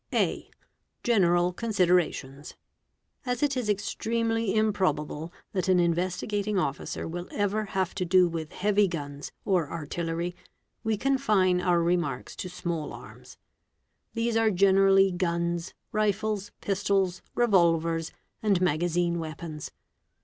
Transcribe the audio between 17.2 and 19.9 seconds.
revolvers, and magazine weapons.